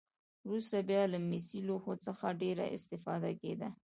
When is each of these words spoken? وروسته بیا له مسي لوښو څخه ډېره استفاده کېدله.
وروسته 0.47 0.77
بیا 0.89 1.01
له 1.13 1.17
مسي 1.29 1.59
لوښو 1.67 1.93
څخه 2.05 2.37
ډېره 2.41 2.65
استفاده 2.77 3.31
کېدله. 3.41 3.69